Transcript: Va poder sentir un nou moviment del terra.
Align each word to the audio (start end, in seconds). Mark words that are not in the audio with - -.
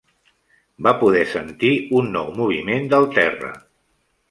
Va 0.87 0.93
poder 1.01 1.21
sentir 1.33 1.71
un 2.01 2.11
nou 2.17 2.33
moviment 2.41 2.91
del 2.95 3.09
terra. 3.21 3.55